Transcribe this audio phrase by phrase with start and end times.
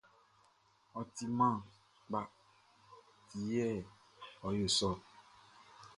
[0.97, 1.55] Ɔ timan
[2.05, 2.19] kpa
[3.27, 3.67] ti yɛ
[4.45, 4.95] ɔ yo sɔ ɔ.